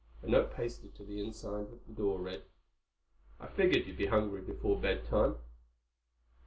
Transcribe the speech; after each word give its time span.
A 0.23 0.27
note 0.27 0.55
pasted 0.55 0.95
to 0.95 1.05
the 1.05 1.21
inner 1.21 1.31
side 1.31 1.61
of 1.67 1.85
the 1.85 1.93
door 1.93 2.19
read, 2.19 2.41
"I 3.39 3.45
figured 3.45 3.85
you'd 3.85 3.97
be 3.97 4.07
hungry 4.07 4.41
before 4.41 4.81
bedtime." 4.81 5.35